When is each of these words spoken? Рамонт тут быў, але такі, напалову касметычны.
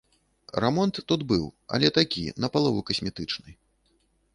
Рамонт 0.65 1.01
тут 1.11 1.21
быў, 1.33 1.45
але 1.77 1.93
такі, 2.01 2.27
напалову 2.47 2.79
касметычны. 2.89 3.51